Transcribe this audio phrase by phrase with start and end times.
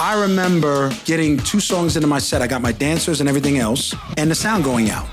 [0.00, 2.40] I remember getting two songs into my set.
[2.40, 5.06] I got my dancers and everything else, and the sound going out.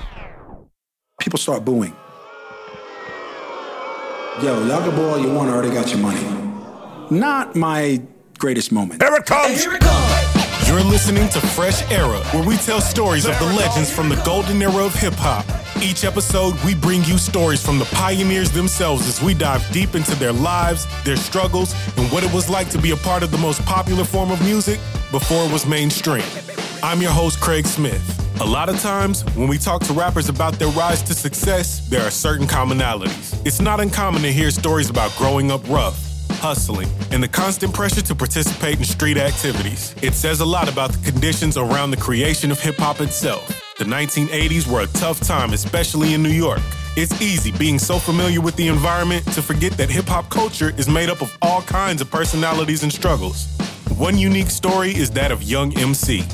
[1.20, 1.94] People start booing.
[4.42, 6.24] Yo, y'all can you want, already got your money.
[7.10, 8.00] Not my
[8.38, 9.02] greatest moment.
[9.02, 9.62] Here it comes!
[9.62, 10.68] Here it comes.
[10.68, 14.62] You're listening to Fresh Era, where we tell stories of the legends from the golden
[14.62, 15.44] era of hip hop.
[15.82, 20.14] Each episode, we bring you stories from the pioneers themselves as we dive deep into
[20.16, 23.38] their lives, their struggles, and what it was like to be a part of the
[23.38, 24.78] most popular form of music
[25.10, 26.24] before it was mainstream.
[26.82, 28.02] I'm your host, Craig Smith.
[28.40, 32.02] A lot of times, when we talk to rappers about their rise to success, there
[32.02, 33.40] are certain commonalities.
[33.46, 36.04] It's not uncommon to hear stories about growing up rough
[36.38, 39.94] hustling, and the constant pressure to participate in street activities.
[40.02, 43.67] It says a lot about the conditions around the creation of hip hop itself.
[43.78, 46.58] The 1980s were a tough time, especially in New York.
[46.96, 50.88] It's easy, being so familiar with the environment, to forget that hip hop culture is
[50.88, 53.46] made up of all kinds of personalities and struggles.
[53.96, 56.24] One unique story is that of Young MC.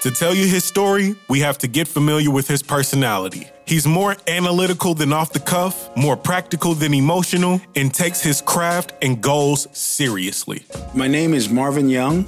[0.00, 3.46] To tell you his story, we have to get familiar with his personality.
[3.66, 8.94] He's more analytical than off the cuff, more practical than emotional, and takes his craft
[9.02, 10.64] and goals seriously.
[10.94, 12.26] My name is Marvin Young.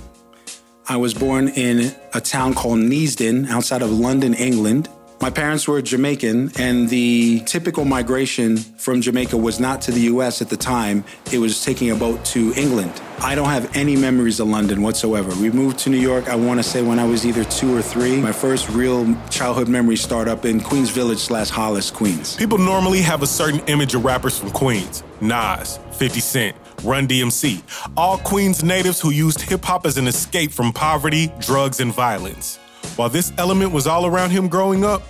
[0.89, 4.89] I was born in a town called Neasden outside of London, England.
[5.21, 10.41] My parents were Jamaican, and the typical migration from Jamaica was not to the US
[10.43, 11.03] at the time.
[11.33, 12.93] It was taking a boat to England.
[13.19, 15.35] I don't have any memories of London whatsoever.
[15.41, 17.83] We moved to New York, I want to say, when I was either two or
[17.83, 18.21] three.
[18.21, 22.37] My first real childhood memories start up in Queens Village slash Hollis, Queens.
[22.37, 27.63] People normally have a certain image of rappers from Queens Nas, 50 Cent, Run DMC,
[27.97, 32.59] all Queens natives who used hip hop as an escape from poverty, drugs, and violence.
[32.97, 35.03] While this element was all around him growing up,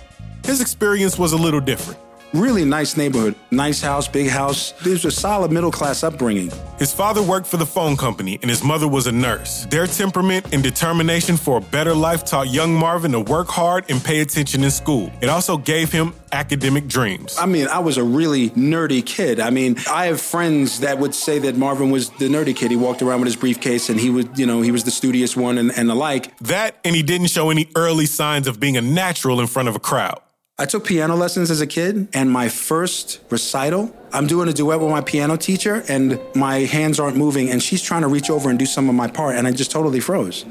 [0.45, 1.99] his experience was a little different.
[2.37, 3.33] Really nice neighborhood.
[3.49, 4.71] Nice house, big house.
[4.85, 6.51] It was a solid middle class upbringing.
[6.77, 9.65] His father worked for the phone company and his mother was a nurse.
[9.71, 14.03] Their temperament and determination for a better life taught young Marvin to work hard and
[14.03, 15.11] pay attention in school.
[15.19, 17.35] It also gave him academic dreams.
[17.39, 19.39] I mean, I was a really nerdy kid.
[19.39, 22.69] I mean, I have friends that would say that Marvin was the nerdy kid.
[22.69, 25.35] He walked around with his briefcase and he was, you know, he was the studious
[25.35, 26.37] one and, and the like.
[26.37, 29.75] That and he didn't show any early signs of being a natural in front of
[29.75, 30.21] a crowd.
[30.59, 34.79] I took piano lessons as a kid, and my first recital, I'm doing a duet
[34.79, 38.49] with my piano teacher, and my hands aren't moving, and she's trying to reach over
[38.49, 40.45] and do some of my part, and I just totally froze.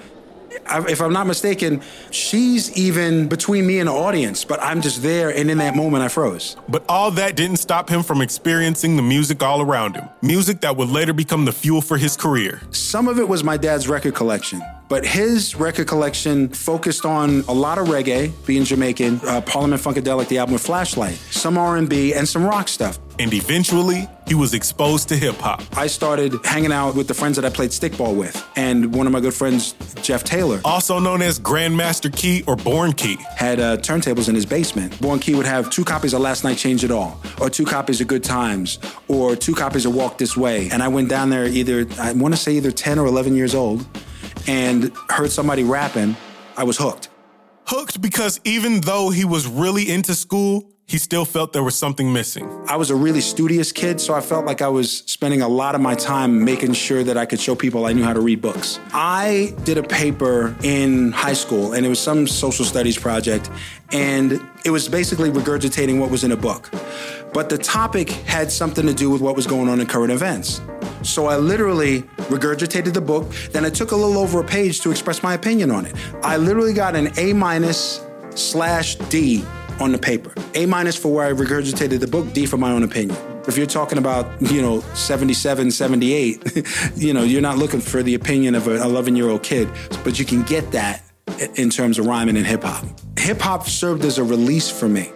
[0.68, 5.02] I, if I'm not mistaken, she's even between me and the audience, but I'm just
[5.02, 6.54] there, and in that moment, I froze.
[6.68, 10.08] But all that didn't stop him from experiencing the music all around him.
[10.22, 12.62] Music that would later become the fuel for his career.
[12.70, 14.62] Some of it was my dad's record collection.
[14.88, 20.28] But his record collection focused on a lot of reggae, being Jamaican, uh, Parliament Funkadelic,
[20.28, 22.98] the album with Flashlight, some R&B, and some rock stuff.
[23.18, 25.62] And eventually, he was exposed to hip hop.
[25.76, 29.12] I started hanging out with the friends that I played stickball with, and one of
[29.12, 33.16] my good friends, Jeff Taylor, Also known as Grandmaster Key or Born Key.
[33.36, 35.00] had uh, turntables in his basement.
[35.00, 38.00] Born Key would have two copies of Last Night Change It All, or two copies
[38.00, 40.68] of Good Times, or two copies of Walk This Way.
[40.70, 43.54] And I went down there either, I want to say either 10 or 11 years
[43.54, 43.84] old,
[44.46, 46.16] and heard somebody rapping.
[46.56, 47.08] I was hooked.
[47.66, 52.12] Hooked because even though he was really into school, he still felt there was something
[52.12, 52.48] missing.
[52.68, 55.74] I was a really studious kid, so I felt like I was spending a lot
[55.74, 58.40] of my time making sure that I could show people I knew how to read
[58.40, 58.78] books.
[58.92, 63.50] I did a paper in high school, and it was some social studies project,
[63.90, 66.70] and it was basically regurgitating what was in a book.
[67.32, 70.60] But the topic had something to do with what was going on in current events.
[71.06, 74.90] So I literally regurgitated the book, then I took a little over a page to
[74.90, 75.94] express my opinion on it.
[76.22, 78.00] I literally got an A minus
[78.34, 79.44] slash D
[79.80, 80.34] on the paper.
[80.54, 83.16] A minus for where I regurgitated the book, D for my own opinion.
[83.46, 88.14] If you're talking about, you know, 77, 78, you know, you're not looking for the
[88.14, 89.68] opinion of an 11 year old kid,
[90.02, 91.02] but you can get that
[91.54, 92.84] in terms of rhyming and hip hop.
[93.18, 95.12] Hip hop served as a release for me.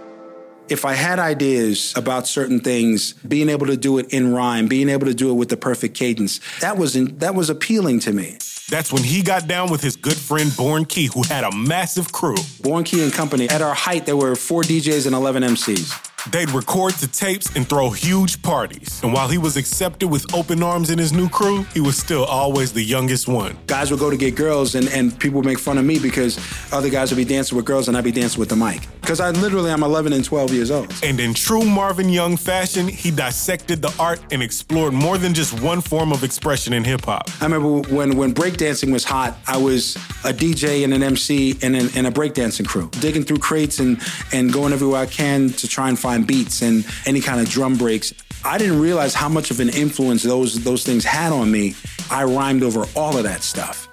[0.71, 4.89] If I had ideas about certain things, being able to do it in rhyme, being
[4.89, 8.39] able to do it with the perfect cadence, that was that was appealing to me.
[8.71, 12.13] That's when he got down with his good friend Born Key, who had a massive
[12.13, 12.37] crew.
[12.61, 16.10] Born Key and Company, at our height, there were four DJs and 11 MCs.
[16.29, 19.03] They'd record the tapes and throw huge parties.
[19.03, 22.25] And while he was accepted with open arms in his new crew, he was still
[22.25, 23.57] always the youngest one.
[23.67, 26.39] Guys would go to get girls, and, and people would make fun of me because
[26.73, 28.87] other guys would be dancing with girls and I'd be dancing with the mic.
[29.01, 30.93] Because I literally, I'm 11 and 12 years old.
[31.03, 35.61] And in true Marvin Young fashion, he dissected the art and explored more than just
[35.63, 37.29] one form of expression in hip hop.
[37.41, 41.75] I remember when, when breakdancing was hot, I was a DJ and an MC and,
[41.75, 44.01] an, and a breakdancing crew, digging through crates and,
[44.33, 47.77] and going everywhere I can to try and find beats and any kind of drum
[47.77, 48.13] breaks.
[48.45, 51.75] I didn't realize how much of an influence those those things had on me.
[52.11, 53.89] I rhymed over all of that stuff.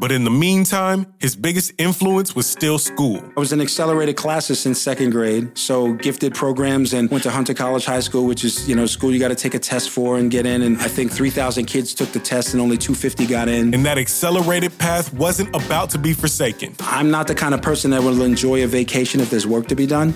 [0.00, 3.22] But in the meantime, his biggest influence was still school.
[3.36, 7.52] I was in accelerated classes since second grade, so gifted programs and went to Hunter
[7.52, 10.16] College High School, which is, you know, school you got to take a test for
[10.16, 10.62] and get in.
[10.62, 13.74] And I think 3,000 kids took the test and only 250 got in.
[13.74, 16.76] And that accelerated path wasn't about to be forsaken.
[16.80, 19.74] I'm not the kind of person that will enjoy a vacation if there's work to
[19.74, 20.14] be done.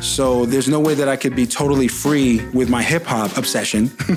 [0.00, 3.90] So there's no way that I could be totally free with my hip hop obsession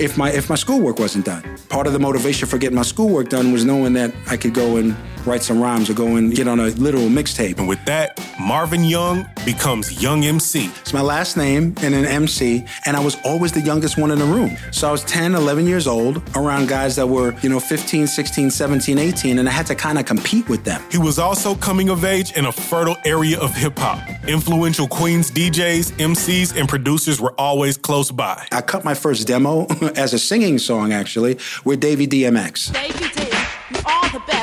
[0.00, 1.42] if my if my schoolwork wasn't done.
[1.68, 4.76] Part of the motivation for getting my schoolwork done was knowing that I could go
[4.76, 4.96] and
[5.28, 7.58] write some rhymes or go and get on a literal mixtape.
[7.58, 10.70] And with that, Marvin Young becomes Young MC.
[10.80, 14.18] It's my last name and an MC, and I was always the youngest one in
[14.18, 14.56] the room.
[14.70, 18.50] So I was 10, 11 years old around guys that were, you know, 15, 16,
[18.50, 20.82] 17, 18, and I had to kind of compete with them.
[20.90, 23.98] He was also coming of age in a fertile area of hip hop.
[24.26, 28.46] Influential Queens DJs, MCs, and producers were always close by.
[28.52, 29.66] I cut my first demo
[29.96, 32.72] as a singing song, actually, with Davey DMX.
[32.72, 33.24] Davey D,
[33.70, 34.37] you are the best.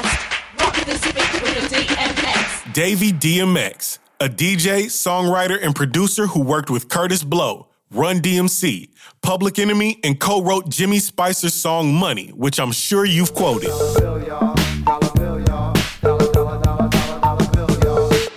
[0.75, 2.73] DMX.
[2.73, 8.89] Davey DMX, a DJ, songwriter, and producer who worked with Kurtis Blow, Run DMC,
[9.21, 13.69] Public Enemy, and co wrote Jimmy Spicer's song Money, which I'm sure you've quoted.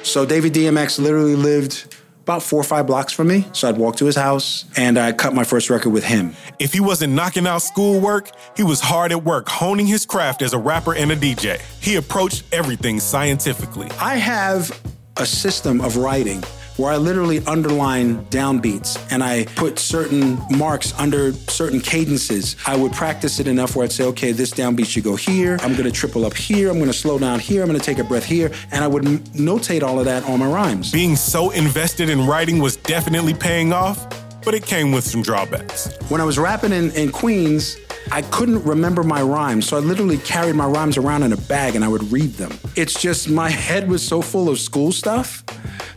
[0.05, 1.98] So Davey DMX literally lived
[2.29, 3.47] about four or five blocks from me.
[3.53, 6.35] So I'd walk to his house and I cut my first record with him.
[6.59, 10.53] If he wasn't knocking out schoolwork, he was hard at work honing his craft as
[10.53, 11.59] a rapper and a DJ.
[11.81, 13.89] He approached everything scientifically.
[13.99, 14.79] I have
[15.17, 16.43] a system of writing
[16.79, 22.57] where I literally underline downbeats and I put certain marks under certain cadences.
[22.67, 25.59] I would practice it enough where I'd say, okay, this downbeat should go here.
[25.61, 26.71] I'm gonna triple up here.
[26.71, 27.63] I'm gonna slow down here.
[27.63, 28.53] I'm gonna take a breath here.
[28.71, 30.93] And I would m- notate all of that on my rhymes.
[30.93, 34.07] Being so invested in writing was definitely paying off,
[34.45, 35.93] but it came with some drawbacks.
[36.09, 37.77] When I was rapping in, in Queens,
[38.11, 41.77] I couldn't remember my rhymes, so I literally carried my rhymes around in a bag
[41.77, 42.53] and I would read them.
[42.75, 45.45] It's just my head was so full of school stuff.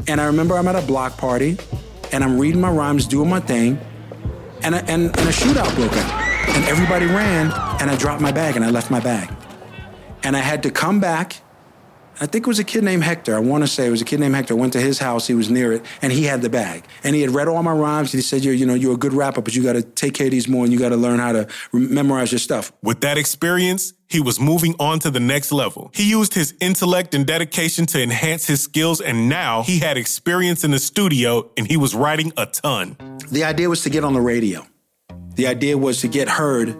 [0.08, 1.58] And I remember I'm at a block party
[2.12, 3.80] and I'm reading my rhymes, doing my thing,
[4.64, 6.22] and a, and, and a shootout broke out.
[6.50, 9.34] And everybody ran, and I dropped my bag and I left my bag.
[10.24, 11.38] And I had to come back.
[12.20, 13.36] I think it was a kid named Hector.
[13.36, 14.54] I want to say it was a kid named Hector.
[14.54, 15.28] I went to his house.
[15.28, 16.86] He was near it, and he had the bag.
[17.04, 18.14] And he had read all my rhymes.
[18.14, 20.14] And he said, "You're, you know, you're a good rapper, but you got to take
[20.14, 23.02] care of these more, and you got to learn how to memorize your stuff." With
[23.02, 25.90] that experience, he was moving on to the next level.
[25.94, 30.64] He used his intellect and dedication to enhance his skills, and now he had experience
[30.64, 32.98] in the studio and he was writing a ton.
[33.32, 34.66] The idea was to get on the radio.
[35.36, 36.76] The idea was to get heard.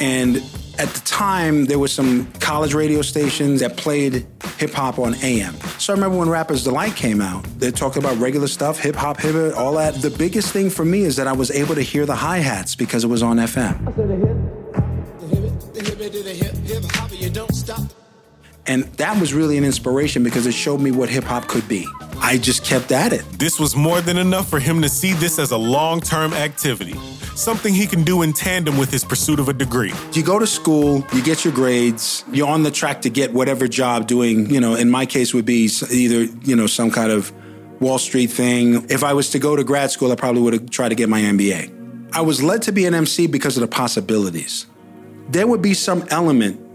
[0.00, 0.42] And
[0.78, 4.26] at the time, there were some college radio stations that played
[4.58, 5.54] hip hop on AM.
[5.78, 9.20] So I remember when Rappers Delight came out, they talked about regular stuff, hip hop,
[9.20, 9.94] hip hop, all that.
[9.94, 12.74] The biggest thing for me is that I was able to hear the hi hats
[12.74, 13.76] because it was on FM.
[18.68, 21.86] And that was really an inspiration because it showed me what hip hop could be.
[22.18, 23.24] I just kept at it.
[23.38, 26.94] This was more than enough for him to see this as a long term activity,
[27.34, 29.92] something he can do in tandem with his pursuit of a degree.
[30.12, 33.68] You go to school, you get your grades, you're on the track to get whatever
[33.68, 37.32] job doing, you know, in my case would be either, you know, some kind of
[37.80, 38.90] Wall Street thing.
[38.90, 41.08] If I was to go to grad school, I probably would have tried to get
[41.08, 42.14] my MBA.
[42.14, 44.66] I was led to be an MC because of the possibilities.
[45.28, 46.65] There would be some element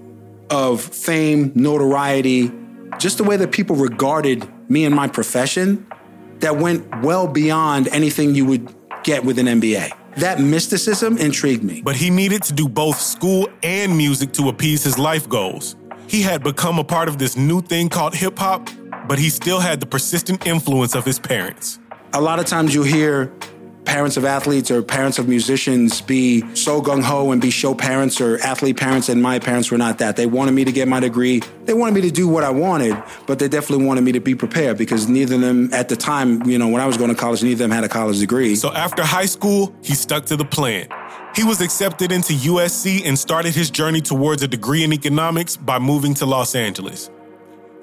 [0.52, 2.52] of fame, notoriety,
[3.00, 5.88] just the way that people regarded me and my profession
[6.40, 9.92] that went well beyond anything you would get with an MBA.
[10.18, 11.82] That mysticism intrigued me.
[11.82, 15.76] But he needed to do both school and music to appease his life goals.
[16.08, 18.70] He had become a part of this new thing called hip hop,
[19.08, 21.80] but he still had the persistent influence of his parents.
[22.14, 23.32] A lot of times you hear
[23.86, 28.22] parents of athletes or parents of musicians be so gung ho and be show parents
[28.22, 30.16] or athlete parents, and my parents were not that.
[30.16, 31.42] They wanted me to get my degree.
[31.66, 34.36] They wanted me to do what I wanted, but they definitely wanted me to be
[34.36, 37.16] prepared because neither of them, at the time, you know, when I was going to
[37.16, 38.56] college, neither of them had a college degree.
[38.56, 40.88] So after high school, he stuck to the plan.
[41.36, 45.80] He was accepted into USC and started his journey towards a degree in economics by
[45.80, 47.10] moving to Los Angeles.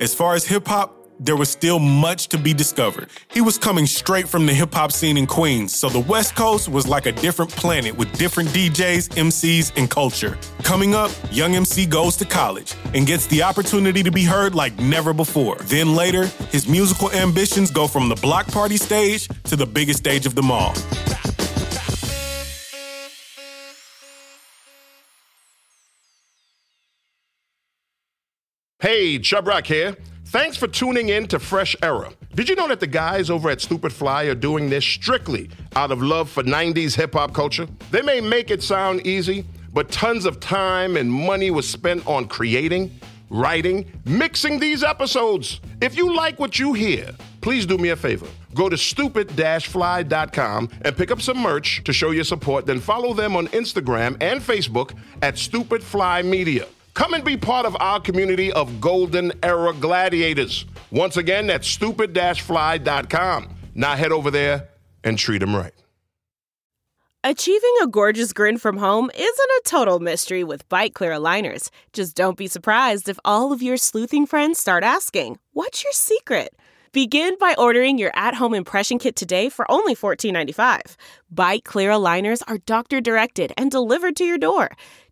[0.01, 3.09] As far as hip hop, there was still much to be discovered.
[3.29, 6.69] He was coming straight from the hip hop scene in Queens, so the West Coast
[6.69, 10.39] was like a different planet with different DJs, MCs, and culture.
[10.63, 14.79] Coming up, Young MC goes to college and gets the opportunity to be heard like
[14.79, 15.57] never before.
[15.63, 20.27] Then later, his musical ambitions go from the block party stage to the biggest stage
[20.27, 20.75] of them all.
[28.81, 29.97] Hey, Chubb Rock here.
[30.31, 32.13] Thanks for tuning in to Fresh Era.
[32.35, 35.91] Did you know that the guys over at Stupid Fly are doing this strictly out
[35.91, 37.67] of love for 90s hip hop culture?
[37.91, 42.29] They may make it sound easy, but tons of time and money was spent on
[42.29, 45.63] creating, writing, mixing these episodes.
[45.81, 48.27] If you like what you hear, please do me a favor.
[48.53, 52.67] Go to stupid-fly.com and pick up some merch to show your support.
[52.67, 56.67] Then follow them on Instagram and Facebook at Stupid Fly Media.
[56.99, 60.67] Come and be part of our community of golden era gladiators.
[60.91, 63.55] Once again, that's stupid-fly.com.
[63.77, 64.69] Now head over there
[65.05, 65.73] and treat them right.
[67.23, 71.69] Achieving a gorgeous grin from home isn't a total mystery with Byte Clear aligners.
[71.93, 76.57] Just don't be surprised if all of your sleuthing friends start asking, "What's your secret?"
[76.91, 80.97] Begin by ordering your at-home impression kit today for only $14.95.
[81.33, 84.71] Byte Clear aligners are doctor-directed and delivered to your door.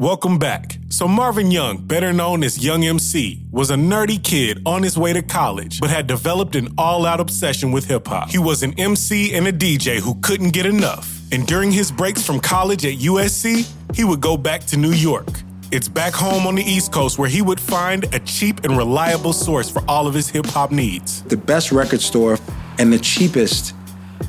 [0.00, 0.78] Welcome back.
[0.88, 5.12] So, Marvin Young, better known as Young MC, was a nerdy kid on his way
[5.12, 8.28] to college, but had developed an all out obsession with hip hop.
[8.28, 11.20] He was an MC and a DJ who couldn't get enough.
[11.30, 15.28] And during his breaks from college at USC, he would go back to New York.
[15.70, 19.32] It's back home on the East Coast where he would find a cheap and reliable
[19.32, 21.22] source for all of his hip hop needs.
[21.22, 22.36] The best record store
[22.80, 23.76] and the cheapest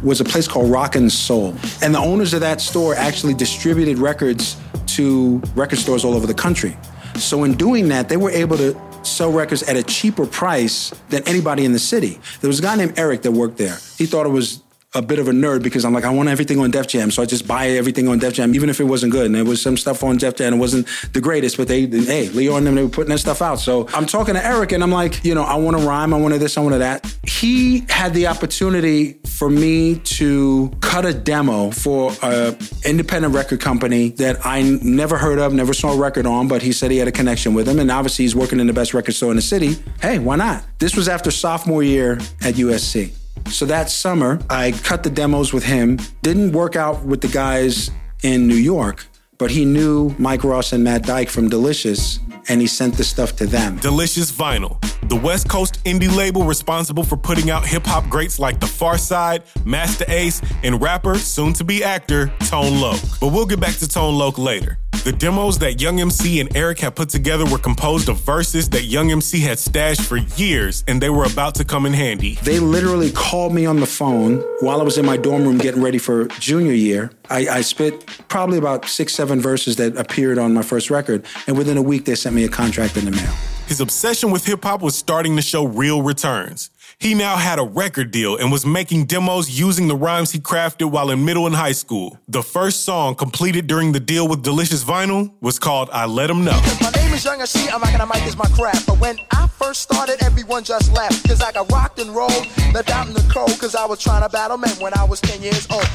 [0.03, 1.55] was a place called Rockin' Soul.
[1.81, 4.57] And the owners of that store actually distributed records
[4.95, 6.77] to record stores all over the country.
[7.15, 11.23] So in doing that, they were able to sell records at a cheaper price than
[11.27, 12.19] anybody in the city.
[12.41, 13.77] There was a guy named Eric that worked there.
[13.97, 14.61] He thought it was
[14.95, 17.11] a bit of a nerd because I'm like, I want everything on Def Jam.
[17.11, 19.25] So I just buy everything on Def Jam, even if it wasn't good.
[19.25, 22.29] And there was some stuff on Def Jam it wasn't the greatest, but they, hey,
[22.29, 23.59] Leo and them, they were putting that stuff out.
[23.59, 26.13] So I'm talking to Eric and I'm like, you know, I want to rhyme.
[26.13, 27.17] I want to this, I want to that.
[27.23, 34.09] He had the opportunity for me to cut a demo for an independent record company
[34.11, 37.07] that I never heard of, never saw a record on, but he said he had
[37.07, 37.79] a connection with him.
[37.79, 39.75] And obviously he's working in the best record store in the city.
[40.01, 40.63] Hey, why not?
[40.79, 43.13] This was after sophomore year at USC.
[43.47, 45.97] So that summer, I cut the demos with him.
[46.21, 47.89] Didn't work out with the guys
[48.23, 49.05] in New York,
[49.37, 53.35] but he knew Mike Ross and Matt Dyke from Delicious, and he sent the stuff
[53.37, 53.77] to them.
[53.77, 58.59] Delicious Vinyl, the West Coast indie label responsible for putting out hip hop greats like
[58.59, 62.99] The Pharcyde, Masta Ace, and rapper, soon to be actor, Tone Loc.
[63.19, 64.79] But we'll get back to Tone Loc later.
[65.05, 68.85] The demos that Young MC and Eric had put together were composed of verses that
[68.85, 72.39] Young MC had stashed for years, and they were about to come in handy.
[72.41, 75.83] They literally called me on the phone while I was in my dorm room getting
[75.83, 77.11] ready for junior year.
[77.29, 81.57] I, I spit probably about six, seven verses that appeared on my first record, and
[81.57, 83.33] within a week they sent me a contract in the mail.
[83.67, 86.69] His obsession with hip hop was starting to show real returns.
[86.99, 90.91] He now had a record deal and was making demos using the rhymes he crafted
[90.91, 92.19] while in middle and high school.
[92.27, 96.45] The first song completed during the deal with Delicious Vinyl was called I Let Him
[96.45, 96.61] Know.
[96.79, 98.87] My name is Young MC, I'm rocking a mic is my craft.
[98.87, 101.27] But when I first started, everyone just laughed.
[101.27, 104.21] Cause I got rocked and rolled, left out in the cold, cause I was trying
[104.21, 105.87] to battle men when I was 10 years old.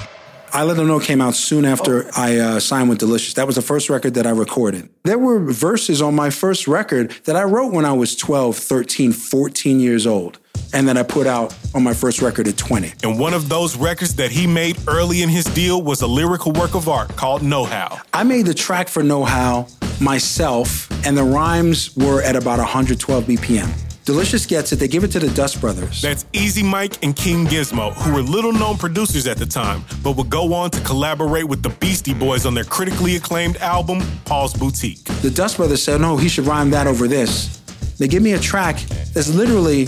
[0.52, 3.34] I Let Them Know came out soon after I uh, signed with Delicious.
[3.34, 4.88] That was the first record that I recorded.
[5.04, 9.12] There were verses on my first record that I wrote when I was 12, 13,
[9.12, 10.38] 14 years old
[10.72, 12.92] and that I put out on my first record at 20.
[13.02, 16.52] And one of those records that he made early in his deal was a lyrical
[16.52, 17.98] work of art called Know How.
[18.12, 19.66] I made the track for Know How
[20.00, 23.89] myself, and the rhymes were at about 112 BPM.
[24.10, 24.80] Delicious gets it.
[24.80, 26.02] They give it to the Dust Brothers.
[26.02, 26.64] That's E.Z.
[26.64, 30.52] Mike and King Gizmo, who were little known producers at the time, but would go
[30.52, 35.04] on to collaborate with the Beastie Boys on their critically acclaimed album, Paul's Boutique.
[35.22, 37.58] The Dust Brothers said, no, he should rhyme that over this.
[38.00, 38.80] They give me a track
[39.14, 39.86] that's literally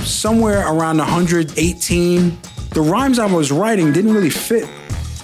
[0.00, 2.38] somewhere around 118.
[2.70, 4.68] The rhymes I was writing didn't really fit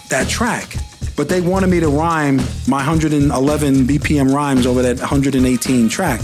[0.08, 0.76] that track,
[1.16, 2.36] but they wanted me to rhyme
[2.68, 6.20] my 111 BPM rhymes over that 118 track.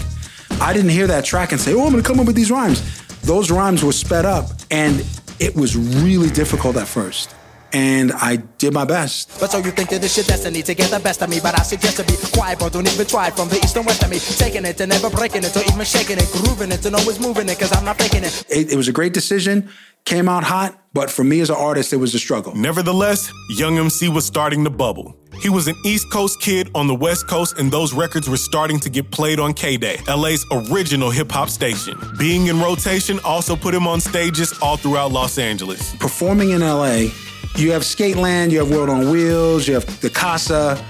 [0.60, 2.82] I didn't hear that track and say, oh, I'm gonna come up with these rhymes.
[3.22, 5.04] Those rhymes were sped up, and
[5.38, 7.34] it was really difficult at first.
[7.72, 9.38] and I did my best.
[9.40, 11.58] But so you think that this shit destiny to get the best of me But
[11.58, 14.02] I suggest to be quiet, but don't even try it From the east and west
[14.04, 16.94] of me Taking it and never breaking it Or even shaking it, grooving it And
[16.94, 19.68] always moving it Cause I'm not faking it It, it was a great decision,
[20.04, 22.54] came out hot, but for me as an artist, it was a struggle.
[22.54, 25.16] Nevertheless, Young MC was starting to bubble.
[25.40, 28.80] He was an East Coast kid on the West Coast, and those records were starting
[28.80, 31.98] to get played on K Day, LA's original hip hop station.
[32.18, 35.94] Being in rotation also put him on stages all throughout Los Angeles.
[35.96, 37.08] Performing in LA,
[37.56, 40.82] you have Skateland, you have World on Wheels, you have the Casa,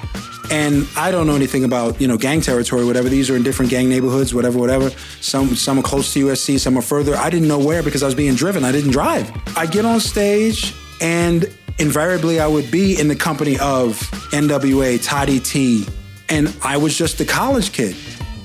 [0.51, 3.09] and I don't know anything about you know gang territory, whatever.
[3.09, 4.91] These are in different gang neighborhoods, whatever, whatever.
[5.21, 7.17] Some some are close to USC, some are further.
[7.17, 8.65] I didn't know where because I was being driven.
[8.65, 9.31] I didn't drive.
[9.57, 13.99] I get on stage and invariably I would be in the company of
[14.33, 15.87] NWA, Toddy Tee,
[16.29, 17.97] and I was just a college kid,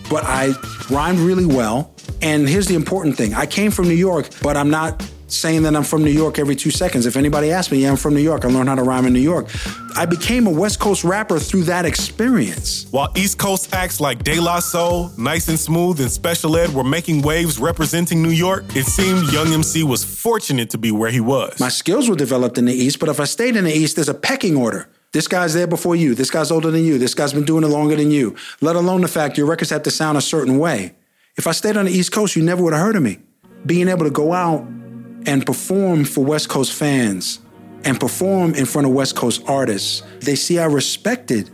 [0.10, 0.54] but I
[0.90, 1.94] rhymed really well.
[2.22, 5.76] And here's the important thing: I came from New York, but I'm not saying that
[5.76, 7.06] I'm from New York every two seconds.
[7.06, 8.46] If anybody asks me, yeah, I'm from New York.
[8.46, 9.48] I learned how to rhyme in New York.
[9.96, 12.88] I became a West Coast rapper through that experience.
[12.92, 16.84] While East Coast acts like De La Soul, Nice and Smooth, and Special Ed were
[16.84, 21.20] making waves representing New York, it seemed Young MC was fortunate to be where he
[21.20, 21.60] was.
[21.60, 24.10] My skills were developed in the East, but if I stayed in the East, there's
[24.10, 24.90] a pecking order.
[25.14, 26.16] This guy's there before you.
[26.16, 26.98] This guy's older than you.
[26.98, 28.36] This guy's been doing it longer than you.
[28.62, 30.94] Let alone the fact your records have to sound a certain way.
[31.38, 33.20] If I stayed on the East Coast, you never would have heard of me.
[33.66, 34.66] Being able to go out
[35.26, 37.40] and perform for West Coast fans
[37.84, 41.50] and perform in front of West Coast artists, they see I respected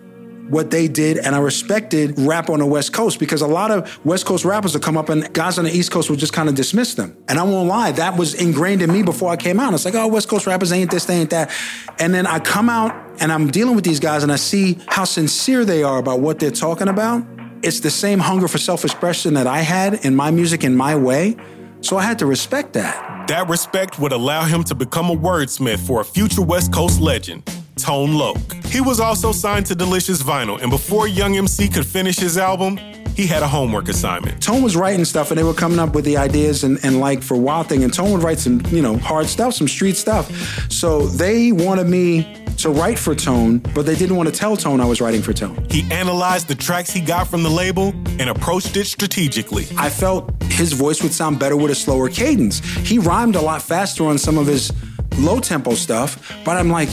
[0.49, 4.05] what they did and I respected rap on the West Coast because a lot of
[4.05, 6.47] West Coast rappers would come up and guys on the East Coast would just kind
[6.47, 7.17] of dismiss them.
[7.27, 9.73] And I won't lie, that was ingrained in me before I came out.
[9.73, 11.51] It's like, oh, West Coast rappers ain't this, they ain't that.
[11.99, 15.03] And then I come out and I'm dealing with these guys and I see how
[15.03, 17.25] sincere they are about what they're talking about.
[17.63, 20.95] It's the same hunger for self expression that I had in my music in my
[20.95, 21.35] way.
[21.81, 23.16] So I had to respect that.
[23.27, 27.43] That respect would allow him to become a wordsmith for a future West Coast legend,
[27.75, 28.37] Tone Loc.
[28.67, 32.77] He was also signed to Delicious Vinyl, and before Young MC could finish his album,
[33.17, 34.41] he had a homework assignment.
[34.41, 37.21] Tone was writing stuff and they were coming up with the ideas and, and like
[37.21, 37.83] for Wild Thing.
[37.83, 40.31] And Tone would write some, you know, hard stuff, some street stuff.
[40.71, 44.81] So they wanted me to write for Tone, but they didn't want to tell Tone
[44.81, 45.65] I was writing for Tone.
[45.69, 47.89] He analyzed the tracks he got from the label
[48.19, 49.65] and approached it strategically.
[49.77, 52.59] I felt his voice would sound better with a slower cadence.
[52.59, 54.71] He rhymed a lot faster on some of his
[55.17, 56.89] low tempo stuff, but I'm like,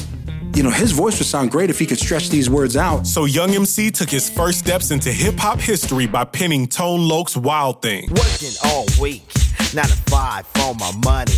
[0.54, 3.06] you know, his voice would sound great if he could stretch these words out.
[3.06, 7.36] So Young MC took his first steps into hip hop history by penning Tone Loc's
[7.36, 8.08] Wild Thing.
[8.10, 9.24] Working all week,
[9.74, 11.32] nine to five for my money.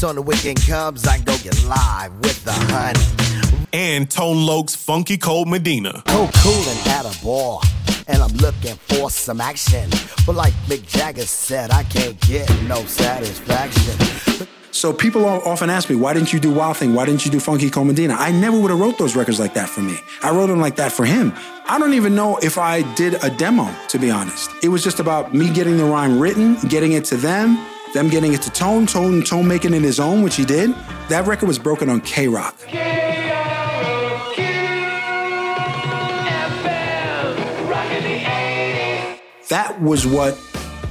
[0.00, 3.66] So when the weekend comes, I go get live with the honey.
[3.74, 6.02] And Tone Loc's Funky Cold Medina.
[6.06, 7.60] Cold coolin' at a bar,
[8.08, 9.90] and I'm looking for some action.
[10.24, 14.46] But like Mick Jagger said, I can't get no satisfaction.
[14.70, 16.94] So people often ask me, why didn't you do Wild Thing?
[16.94, 18.14] Why didn't you do Funky Cole Medina?
[18.14, 19.98] I never would have wrote those records like that for me.
[20.22, 21.34] I wrote them like that for him.
[21.68, 24.50] I don't even know if I did a demo, to be honest.
[24.62, 27.58] It was just about me getting the rhyme written, getting it to them,
[27.92, 30.74] them getting it to Tone, Tone, Tone making in his own, which he did.
[31.08, 32.90] That record was broken on KROQ.
[39.48, 40.38] That was what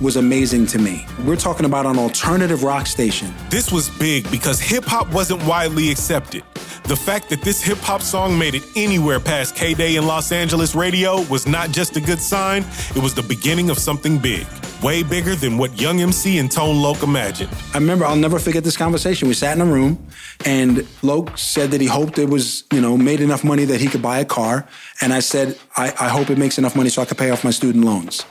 [0.02, 1.06] was amazing to me.
[1.26, 3.34] We're talking about an alternative rock station.
[3.50, 6.44] This was big because hip hop wasn't widely accepted.
[6.84, 10.32] The fact that this hip hop song made it anywhere past K Day in Los
[10.32, 14.48] Angeles radio was not just a good sign, it was the beginning of something big.
[14.82, 17.50] Way bigger than what Young MC and Tone Loc imagined.
[17.74, 19.28] I remember, I'll never forget this conversation.
[19.28, 20.08] We sat in a room,
[20.46, 23.88] and Loc said that he hoped it was, you know, made enough money that he
[23.88, 24.66] could buy a car.
[25.02, 27.44] And I said, I, I hope it makes enough money so I could pay off
[27.44, 28.24] my student loans.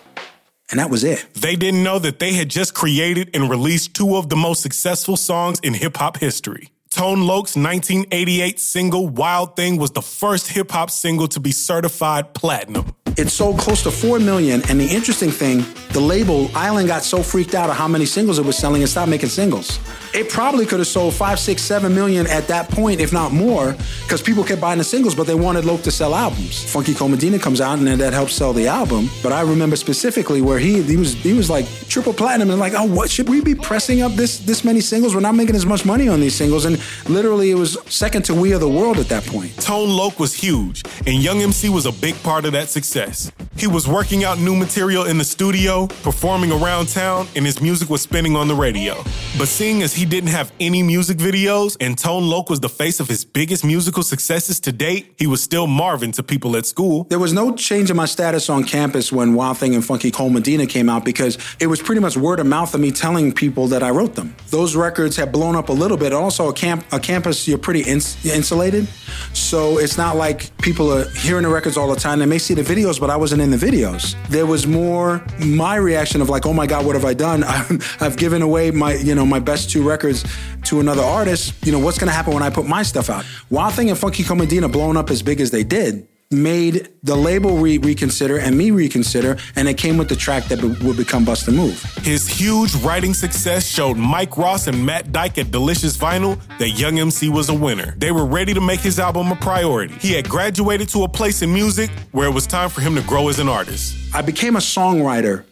[0.70, 1.26] And that was it.
[1.34, 5.18] They didn't know that they had just created and released two of the most successful
[5.18, 6.70] songs in hip hop history.
[6.90, 12.32] Tone Loc's 1988 single Wild Thing was the first hip hop single to be certified
[12.32, 12.94] platinum.
[13.16, 14.62] It sold close to 4 million.
[14.68, 18.38] And the interesting thing, the label, Island got so freaked out of how many singles
[18.38, 19.78] it was selling and stopped making singles.
[20.14, 23.76] It probably could have sold five, six, seven million at that point, if not more,
[24.02, 26.70] because people kept buying the singles, but they wanted Loc to sell albums.
[26.70, 29.10] Funky Cole Medina comes out and that helps sell the album.
[29.22, 32.72] But I remember specifically where he he was he was like triple platinum and like,
[32.74, 35.14] oh, what should we be pressing up this this many singles?
[35.14, 36.64] We're not making as much money on these singles.
[36.64, 39.54] And literally it was second to We Are the World at that point.
[39.56, 43.47] Tone Loc was huge, and Young MC was a big part of that success success.
[43.58, 47.90] He was working out new material in the studio, performing around town, and his music
[47.90, 48.94] was spinning on the radio.
[49.36, 53.00] But seeing as he didn't have any music videos, and Tone Loc was the face
[53.00, 57.02] of his biggest musical successes to date, he was still Marvin to people at school.
[57.10, 60.30] There was no change in my status on campus when Wild Thing and Funky Cole
[60.30, 63.66] Medina came out because it was pretty much word of mouth of me telling people
[63.68, 64.36] that I wrote them.
[64.50, 66.12] those records have blown up a little bit.
[66.12, 68.86] Also, a camp, a campus, you're pretty ins- insulated,
[69.32, 72.20] so it's not like people are hearing the records all the time.
[72.20, 74.14] They may see the videos, but I wasn't in the videos.
[74.28, 77.44] There was more my reaction of like, oh my god, what have I done?
[78.00, 80.24] I've given away my, you know, my best two records
[80.64, 81.54] to another artist.
[81.64, 83.24] You know, what's gonna happen when I put my stuff out?
[83.50, 87.56] Wild Thing and Funky Comedina blowing up as big as they did made the label
[87.56, 91.24] re- reconsider and me reconsider, and it came with the track that be- would become
[91.24, 91.82] Bust a Move.
[92.02, 96.98] His huge writing success showed Mike Ross and Matt Dyke at Delicious Vinyl that Young
[96.98, 97.94] MC was a winner.
[97.96, 99.94] They were ready to make his album a priority.
[99.94, 103.02] He had graduated to a place in music where it was time for him to
[103.02, 103.96] grow as an artist.
[104.14, 105.44] I became a songwriter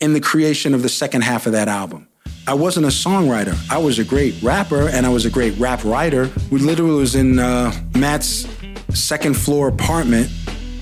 [0.00, 2.08] in the creation of the second half of that album.
[2.46, 3.54] I wasn't a songwriter.
[3.70, 6.30] I was a great rapper and I was a great rap writer.
[6.50, 8.46] We literally was in uh, Matt's
[8.94, 10.30] second floor apartment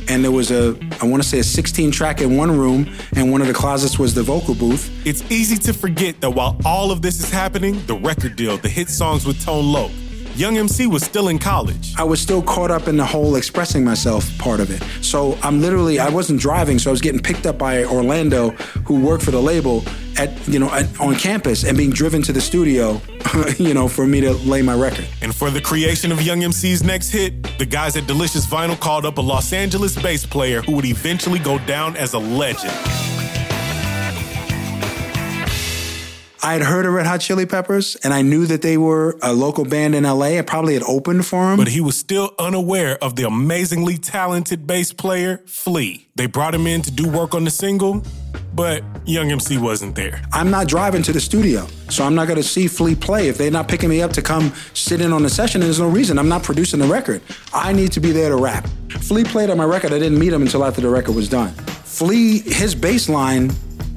[0.09, 3.33] and there was a I want to say a 16 track in one room and
[3.33, 4.90] one of the closets was the vocal booth.
[5.07, 8.69] It's easy to forget that while all of this is happening, the record deal, the
[8.69, 9.90] hit songs with Tone Loc,
[10.37, 11.94] Young MC was still in college.
[11.96, 14.83] I was still caught up in the whole expressing myself part of it.
[15.03, 18.51] So I'm literally I wasn't driving, so I was getting picked up by Orlando,
[18.85, 19.83] who worked for the label
[20.18, 23.01] at you know at, on campus, and being driven to the studio,
[23.59, 25.09] you know, for me to lay my record.
[25.22, 29.07] And for the creation of Young MC's next hit, the guys at Delicious Vinyl called
[29.07, 33.26] up a Los Angeles bass player who would eventually go down as a legend.
[36.46, 39.32] I had heard of Red Hot Chili Peppers, and I knew that they were a
[39.32, 40.38] local band in LA.
[40.38, 41.56] I probably had opened for them.
[41.56, 46.06] But he was still unaware of the amazingly talented bass player, Flea.
[46.14, 48.04] They brought him in to do work on the single,
[48.54, 50.22] but Young MC wasn't there.
[50.32, 53.26] I'm not driving to the studio, so I'm not going to see Flea play.
[53.26, 55.88] If they're not picking me up to come sit in on the session, there's no
[55.88, 56.16] reason.
[56.16, 57.22] I'm not producing the record.
[57.52, 58.68] I need to be there to rap.
[59.00, 59.92] Flea played on my record.
[59.92, 61.50] I didn't meet him until after the record was done.
[61.82, 63.50] Flea, his bass line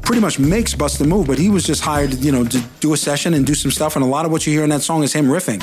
[0.10, 2.93] pretty much makes Bust a Move, but he was just hired, you know, to do
[2.93, 3.95] a session and do some stuff.
[3.95, 5.62] And a lot of what you hear in that song is him riffing.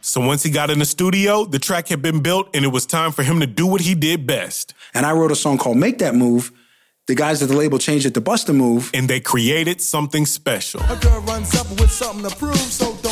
[0.00, 2.84] So once he got in the studio, the track had been built and it was
[2.84, 4.74] time for him to do what he did best.
[4.92, 6.50] And I wrote a song called Make That Move.
[7.06, 8.90] The guys at the label changed it to Bust a Move.
[8.92, 10.80] And they created something special.
[10.80, 13.09] A girl runs up with something to prove, so don't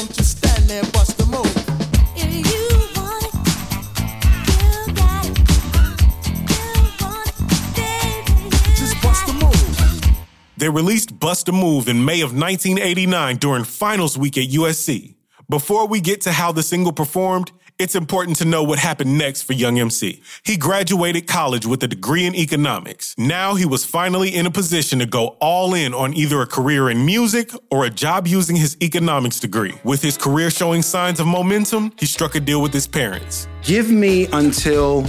[10.59, 15.15] They released Bust a Move in May of 1989 during finals week at USC.
[15.49, 19.43] Before we get to how the single performed, it's important to know what happened next
[19.43, 20.21] for Young MC.
[20.45, 23.15] He graduated college with a degree in economics.
[23.17, 26.91] Now he was finally in a position to go all in on either a career
[26.91, 29.79] in music or a job using his economics degree.
[29.85, 33.47] With his career showing signs of momentum, he struck a deal with his parents.
[33.63, 35.07] Give me until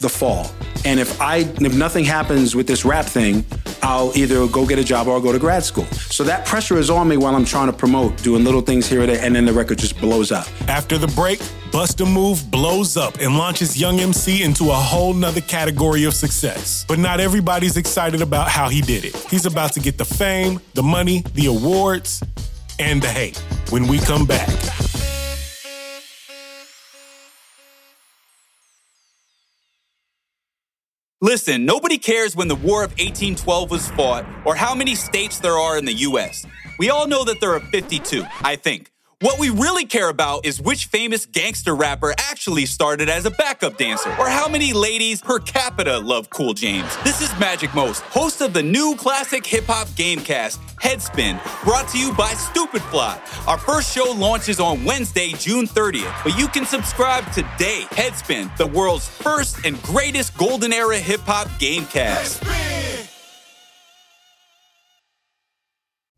[0.00, 0.50] the fall.
[0.84, 3.44] And if I if nothing happens with this rap thing,
[3.82, 5.84] I'll either go get a job or I'll go to grad school.
[5.86, 9.00] So that pressure is on me while I'm trying to promote, doing little things here
[9.00, 10.46] and there, and then the record just blows up.
[10.68, 15.14] After the break, Bust a Move blows up and launches Young MC into a whole
[15.14, 16.84] nother category of success.
[16.88, 19.16] But not everybody's excited about how he did it.
[19.30, 22.22] He's about to get the fame, the money, the awards,
[22.78, 23.38] and the hate
[23.70, 24.48] when we come back.
[31.22, 35.58] Listen, nobody cares when the War of 1812 was fought or how many states there
[35.58, 36.46] are in the US.
[36.78, 38.90] We all know that there are 52, I think.
[39.22, 43.76] What we really care about is which famous gangster rapper actually started as a backup
[43.76, 46.90] dancer, or how many ladies per capita love Cool James.
[47.04, 51.98] This is Magic Most, host of the new classic hip hop gamecast, Headspin, brought to
[51.98, 53.20] you by Stupid Fly.
[53.46, 57.82] Our first show launches on Wednesday, June 30th, but you can subscribe today.
[57.90, 62.40] Headspin, the world's first and greatest golden era hip hop gamecast.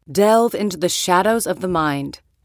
[0.08, 2.20] Delve into the shadows of the mind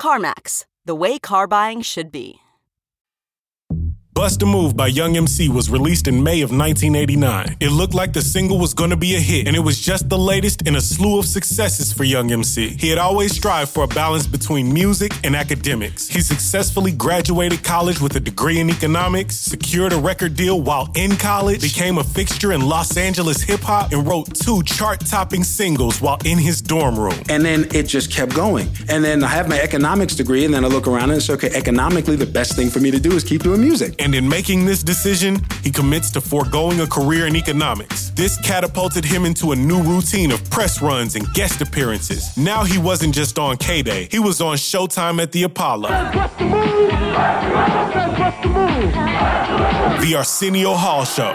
[0.00, 2.40] CarMax, the way car buying should be.
[4.18, 7.58] Bust a Move by Young MC was released in May of 1989.
[7.60, 10.08] It looked like the single was going to be a hit, and it was just
[10.08, 12.70] the latest in a slew of successes for Young MC.
[12.70, 16.08] He had always strived for a balance between music and academics.
[16.08, 21.14] He successfully graduated college with a degree in economics, secured a record deal while in
[21.14, 26.00] college, became a fixture in Los Angeles hip hop, and wrote two chart topping singles
[26.00, 27.22] while in his dorm room.
[27.28, 28.66] And then it just kept going.
[28.88, 31.50] And then I have my economics degree, and then I look around and it's okay,
[31.54, 33.94] economically, the best thing for me to do is keep doing music.
[34.00, 38.10] And in making this decision, he commits to foregoing a career in economics.
[38.10, 42.36] This catapulted him into a new routine of press runs and guest appearances.
[42.36, 45.88] Now he wasn't just on K Day, he was on Showtime at the Apollo.
[50.00, 51.34] The Arsenio Hall Show.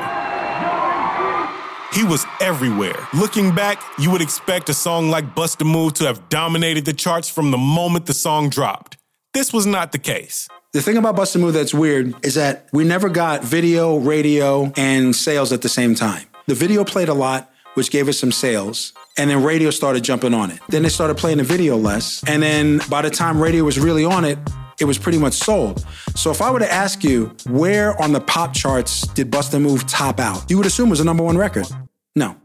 [1.94, 3.08] He was everywhere.
[3.14, 6.94] Looking back, you would expect a song like Bust a Move to have dominated the
[6.94, 8.98] charts from the moment the song dropped.
[9.34, 10.48] This was not the case.
[10.74, 14.74] The thing about Bust a Move that's weird is that we never got video, radio,
[14.76, 16.26] and sales at the same time.
[16.48, 18.92] The video played a lot, which gave us some sales.
[19.16, 20.58] And then radio started jumping on it.
[20.70, 22.24] Then they started playing the video less.
[22.28, 24.40] And then by the time radio was really on it,
[24.80, 25.86] it was pretty much sold.
[26.16, 29.60] So if I were to ask you, where on the pop charts did Bust a
[29.60, 30.50] Move top out?
[30.50, 31.68] You would assume it was a number one record.
[32.16, 32.36] No.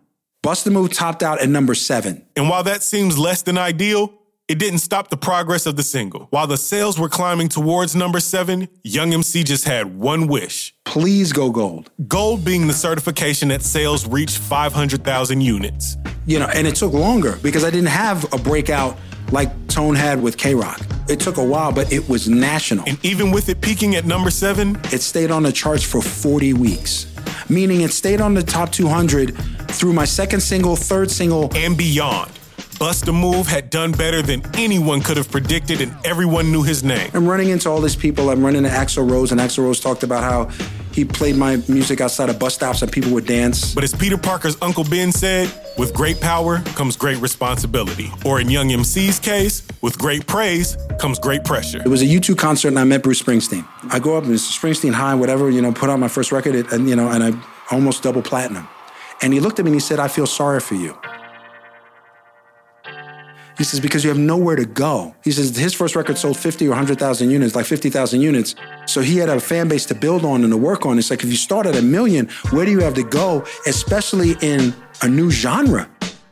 [0.43, 2.27] Bust a Move topped out at number seven.
[2.37, 4.13] And while that seems less than ideal,
[4.49, 6.27] it didn't stop the progress of the single.
[6.31, 10.75] While the sales were climbing towards number seven, Young MC just had one wish.
[10.87, 11.91] Please go gold.
[12.09, 15.99] Gold being the certification that sales reached 500,000 units.
[16.25, 18.97] You know, and it took longer because I didn't have a breakout
[19.33, 21.11] like Tone had with KROQ.
[21.11, 22.87] It took a while, but it was national.
[22.89, 26.55] And even with it peaking at number seven, it stayed on the charts for 40
[26.55, 27.07] weeks,
[27.51, 29.37] meaning it stayed on the top 200
[29.71, 32.38] through my second single, third single, and beyond.
[32.79, 36.85] Bust a Move had done better than anyone could have predicted, and everyone knew his
[36.85, 37.11] name.
[37.13, 38.31] I'm running into all these people.
[38.31, 40.45] I'm running into Axl Rose, and Axl Rose talked about how
[40.93, 43.75] he played my music outside of bus stops and people would dance.
[43.75, 48.11] But as Peter Parker's Uncle Ben said, with great power comes great responsibility.
[48.25, 51.81] Or in Young MC's case, with great praise comes great pressure.
[51.85, 53.65] It was a U2 concert and I met Bruce Springsteen.
[53.91, 56.55] I go up and it's Springsteen High, whatever, you know, put out my first record
[56.73, 57.33] and, you know, and I
[57.71, 58.67] almost double platinum.
[59.23, 60.99] And he looked at me and he said, I feel sorry for you.
[63.59, 65.15] He says, because you have nowhere to go.
[65.25, 68.55] He says his first record sold 50 or 100,000 units, like 50,000 units.
[68.87, 70.97] So he had a fan base to build on and to work on.
[70.97, 74.37] It's like if you start at a million, where do you have to go, especially
[74.41, 75.91] in a new genre?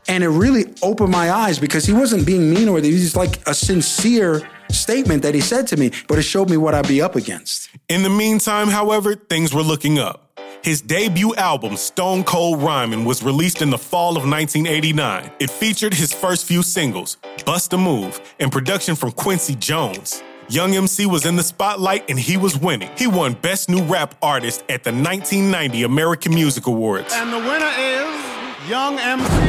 [0.08, 3.44] And it really opened my eyes because he wasn't being mean or he was like
[3.48, 7.02] a sincere statement that he said to me, but it showed me what I'd be
[7.02, 7.70] up against.
[7.88, 10.25] In the meantime, however, things were looking up.
[10.66, 15.30] His debut album, Stone Cold Rhymin', was released in the fall of 1989.
[15.38, 20.24] It featured his first few singles, Bust a Move, and production from Quincy Jones.
[20.48, 22.90] Young MC was in the spotlight and he was winning.
[22.98, 27.14] He won Best New Rap Artist at the 1990 American Music Awards.
[27.14, 29.45] And the winner is Young MC.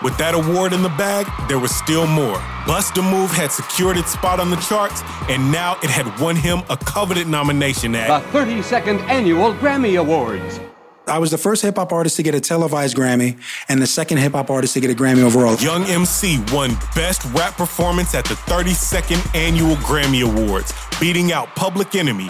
[0.00, 2.38] With that award in the bag, there was still more.
[2.68, 6.36] Bust a Move had secured its spot on the charts, and now it had won
[6.36, 10.60] him a coveted nomination at the 32nd Annual Grammy Awards.
[11.08, 14.18] I was the first hip hop artist to get a televised Grammy and the second
[14.18, 15.56] hip hop artist to get a Grammy overall.
[15.56, 21.96] Young MC won Best Rap Performance at the 32nd Annual Grammy Awards, beating out Public
[21.96, 22.28] Enemy.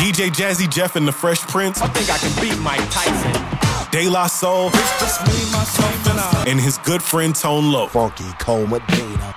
[0.00, 1.82] DJ Jazzy Jeff and the Fresh Prince.
[1.82, 3.69] I think I can beat Mike Tyson.
[3.90, 4.70] De La Soul,
[6.46, 7.90] and his good friend Tone Loc.
[7.90, 9.34] Funky Coma Data.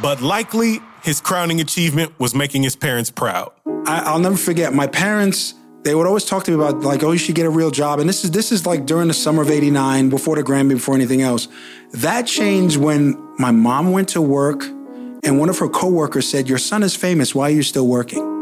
[0.00, 3.52] But likely, his crowning achievement was making his parents proud.
[3.86, 5.52] I, will never forget my parents.
[5.84, 8.00] They would always talk to me about like, oh, you should get a real job.
[8.00, 10.94] And this is this is like during the summer of '89, before the Grammy, before
[10.94, 11.48] anything else.
[11.92, 16.58] That changed when my mom went to work, and one of her coworkers said, "Your
[16.58, 17.34] son is famous.
[17.34, 18.37] Why are you still working?"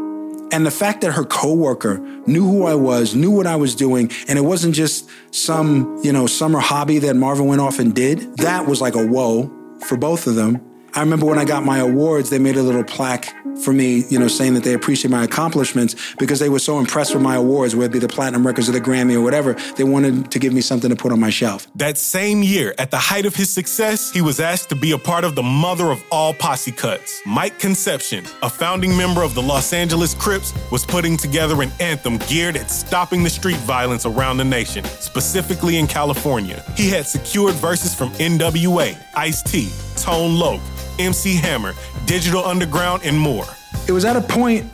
[0.51, 4.11] And the fact that her coworker knew who I was, knew what I was doing,
[4.27, 8.37] and it wasn't just some, you know, summer hobby that Marvin went off and did,
[8.37, 9.51] that was like a whoa
[9.87, 10.61] for both of them.
[10.97, 13.31] I remember when I got my awards, they made a little plaque
[13.63, 17.13] for me, you know, saying that they appreciate my accomplishments because they were so impressed
[17.13, 19.53] with my awards, whether it be the platinum records or the Grammy or whatever.
[19.75, 21.67] They wanted to give me something to put on my shelf.
[21.75, 24.97] That same year, at the height of his success, he was asked to be a
[24.97, 27.21] part of the mother of all posse cuts.
[27.27, 32.17] Mike Concepcion, a founding member of the Los Angeles Crips, was putting together an anthem
[32.27, 36.63] geared at stopping the street violence around the nation, specifically in California.
[36.75, 40.59] He had secured verses from NWA, Ice T, Tone Loc,
[40.99, 41.73] MC Hammer,
[42.05, 43.45] Digital Underground, and more.
[43.87, 44.65] It was at a point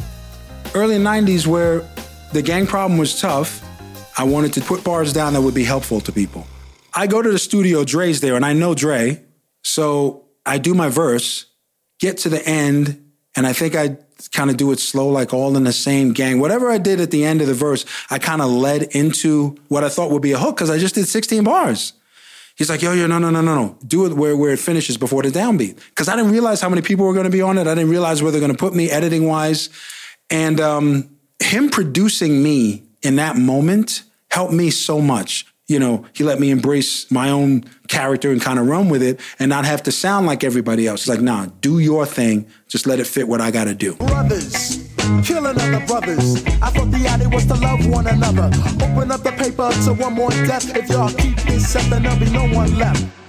[0.75, 1.87] early 90s where
[2.31, 3.63] the gang problem was tough
[4.17, 6.45] I wanted to put bars down that would be helpful to people.
[6.93, 9.23] I go to the studio, Dre's there, and I know Dre.
[9.63, 11.45] So I do my verse,
[11.99, 13.97] get to the end, and I think I
[14.31, 16.39] kind of do it slow, like all in the same gang.
[16.39, 19.83] Whatever I did at the end of the verse, I kind of led into what
[19.83, 21.93] I thought would be a hook because I just did 16 bars.
[22.55, 23.77] He's like, yo, yo, no, no, no, no, no.
[23.85, 25.75] Do it where, where it finishes before the downbeat.
[25.89, 27.67] Because I didn't realize how many people were going to be on it.
[27.67, 29.69] I didn't realize where they're going to put me editing wise.
[30.29, 35.45] And um, him producing me in that moment helped me so much.
[35.67, 39.19] You know, he let me embrace my own character and kind of run with it
[39.39, 41.05] and not have to sound like everybody else.
[41.05, 42.47] He's like, nah, do your thing.
[42.67, 43.95] Just let it fit what I got to do.
[43.95, 44.82] Brothers,
[45.23, 46.43] killing other brothers.
[46.61, 48.49] I thought the idea was to love one another.
[48.83, 50.75] Open up the paper to one more death.
[50.75, 53.22] If y'all keep this up, then there'll be no one left.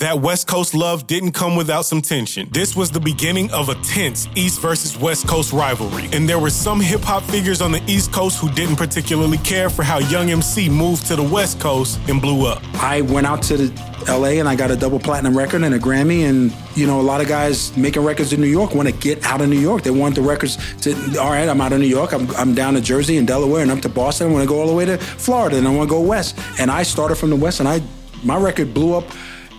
[0.00, 2.48] That West Coast love didn't come without some tension.
[2.52, 6.08] This was the beginning of a tense East versus West Coast rivalry.
[6.14, 9.68] And there were some hip hop figures on the East Coast who didn't particularly care
[9.68, 12.62] for how Young MC moved to the West Coast and blew up.
[12.76, 15.78] I went out to the LA and I got a double platinum record and a
[15.78, 16.26] Grammy.
[16.26, 19.22] And, you know, a lot of guys making records in New York want to get
[19.26, 19.82] out of New York.
[19.82, 22.14] They want the records to, all right, I'm out of New York.
[22.14, 24.28] I'm, I'm down to Jersey and Delaware and up to Boston.
[24.28, 26.38] I want to go all the way to Florida and I want to go west.
[26.58, 27.82] And I started from the west and I,
[28.24, 29.04] my record blew up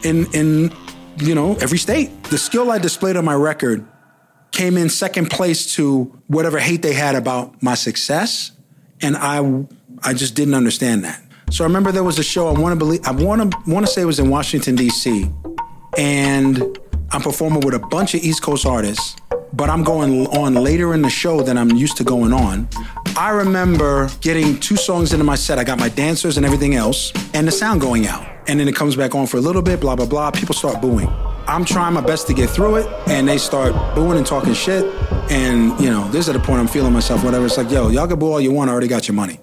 [0.03, 0.73] in in
[1.17, 2.23] you know every state.
[2.25, 3.85] The skill I displayed on my record
[4.51, 8.51] came in second place to whatever hate they had about my success,
[9.01, 9.65] and I
[10.03, 11.21] I just didn't understand that.
[11.49, 13.85] So I remember there was a show I want to believe I want to want
[13.85, 15.29] to say it was in Washington D.C.
[15.97, 16.79] and
[17.11, 19.17] I'm performing with a bunch of East Coast artists,
[19.51, 22.69] but I'm going on later in the show than I'm used to going on.
[23.17, 25.59] I remember getting two songs into my set.
[25.59, 28.30] I got my dancers and everything else, and the sound going out.
[28.47, 30.31] And then it comes back on for a little bit, blah, blah, blah.
[30.31, 31.07] People start booing.
[31.47, 34.85] I'm trying my best to get through it, and they start booing and talking shit.
[35.31, 37.45] And, you know, this is at the point I'm feeling myself, whatever.
[37.45, 38.69] It's like, yo, y'all can boo all you want.
[38.69, 39.39] I already got your money.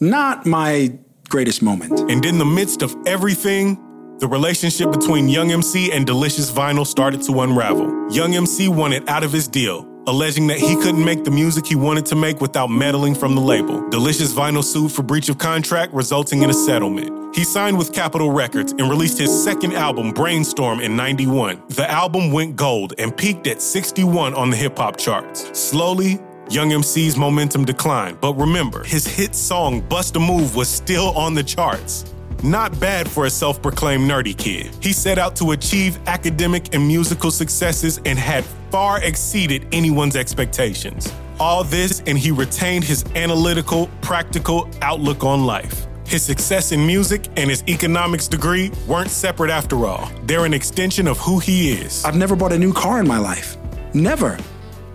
[0.00, 2.10] Not my greatest moment.
[2.10, 3.82] And in the midst of everything,
[4.18, 8.10] the relationship between Young MC and Delicious Vinyl started to unravel.
[8.10, 11.74] Young MC wanted out of his deal, alleging that he couldn't make the music he
[11.74, 13.88] wanted to make without meddling from the label.
[13.90, 17.34] Delicious Vinyl sued for breach of contract, resulting in a settlement.
[17.34, 21.62] He signed with Capitol Records and released his second album, Brainstorm, in 91.
[21.68, 25.58] The album went gold and peaked at 61 on the hip hop charts.
[25.58, 31.10] Slowly, Young MC's momentum declined, but remember, his hit song Bust a Move was still
[31.18, 32.04] on the charts.
[32.42, 34.70] Not bad for a self proclaimed nerdy kid.
[34.80, 41.12] He set out to achieve academic and musical successes and had far exceeded anyone's expectations.
[41.38, 45.86] All this, and he retained his analytical, practical outlook on life.
[46.06, 50.10] His success in music and his economics degree weren't separate after all.
[50.22, 52.04] They're an extension of who he is.
[52.04, 53.56] I've never bought a new car in my life.
[53.92, 54.38] Never.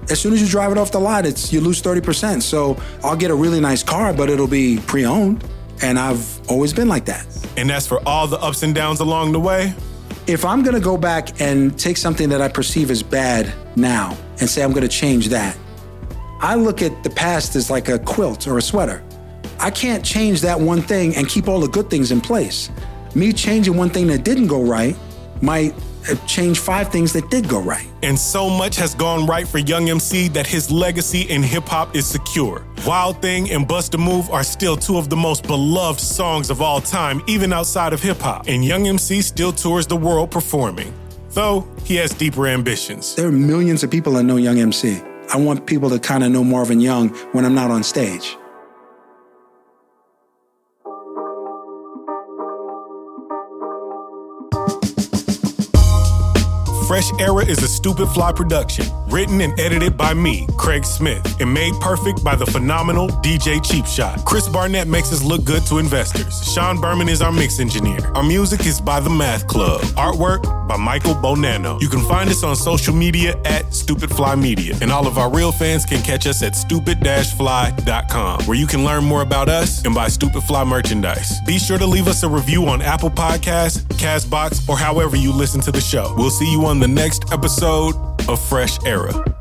[0.09, 2.41] As soon as you drive it off the lot, it's you lose 30%.
[2.41, 5.43] So I'll get a really nice car, but it'll be pre-owned.
[5.81, 7.25] And I've always been like that.
[7.57, 9.73] And that's for all the ups and downs along the way.
[10.27, 14.47] If I'm gonna go back and take something that I perceive as bad now and
[14.47, 15.57] say I'm gonna change that,
[16.39, 19.03] I look at the past as like a quilt or a sweater.
[19.59, 22.69] I can't change that one thing and keep all the good things in place.
[23.15, 24.95] Me changing one thing that didn't go right
[25.41, 25.73] might
[26.09, 27.87] Uh, change five things that did go right.
[28.03, 31.95] And so much has gone right for Young MC that his legacy in hip hop
[31.95, 32.65] is secure.
[32.85, 36.61] Wild Thing and Bust a Move are still two of the most beloved songs of
[36.61, 38.47] all time, even outside of hip hop.
[38.47, 40.93] And Young MC still tours the world performing,
[41.29, 43.15] though he has deeper ambitions.
[43.15, 45.01] There are millions of people that know Young MC.
[45.31, 48.35] I want people to kind of know Marvin Young when I'm not on stage.
[57.01, 61.51] Fresh Era is a Stupid Fly production, written and edited by me, Craig Smith, and
[61.51, 64.23] made perfect by the phenomenal DJ Cheap Shot.
[64.23, 66.43] Chris Barnett makes us look good to investors.
[66.53, 67.97] Sean Berman is our mix engineer.
[68.13, 69.81] Our music is by The Math Club.
[69.97, 71.81] Artwork by Michael Bonanno.
[71.81, 75.33] You can find us on social media at Stupid Fly Media, and all of our
[75.33, 79.95] real fans can catch us at stupid-fly.com, where you can learn more about us and
[79.95, 81.41] buy Stupid Fly merchandise.
[81.47, 85.61] Be sure to leave us a review on Apple Podcasts, Castbox, or however you listen
[85.61, 86.13] to the show.
[86.15, 87.95] We'll see you on the next episode
[88.27, 89.40] of Fresh Era.